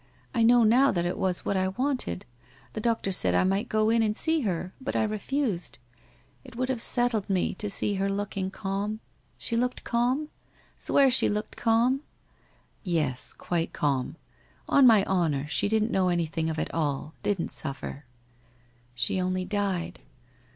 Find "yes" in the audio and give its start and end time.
12.83-13.31